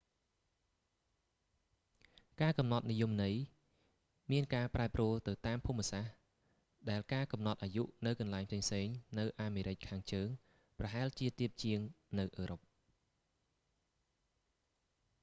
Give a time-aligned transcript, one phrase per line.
[2.41, 3.35] ការកំណត់និយមន័យ
[4.31, 6.13] មានការប្រែប្រួលទៅតាមភូមិសាស្ត្រ
[6.89, 10.27] ដែលការកំណត់អាយុនៅកន្លែងផ្សេងៗនៅអាមេរិកខាងជើង
[10.79, 11.79] ប្រហែលជាទាបជាង
[12.19, 12.59] នៅអឺរ៉ុប